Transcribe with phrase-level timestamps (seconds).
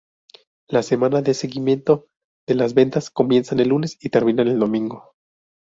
[0.67, 2.07] La semana de seguimiento
[2.47, 5.13] de las ventas comienza el lunes y termina el domingo.